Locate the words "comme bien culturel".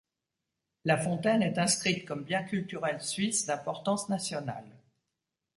2.07-2.99